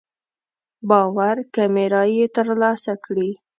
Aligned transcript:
باور 0.89 1.35
کمې 1.55 1.85
رايې 1.93 2.25
تر 2.35 2.47
لاسه 2.61 2.93
کړې. 3.05 3.29